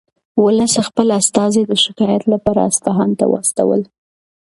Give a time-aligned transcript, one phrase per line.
[0.43, 3.81] ولس خپل استازي د شکایت لپاره اصفهان ته واستول.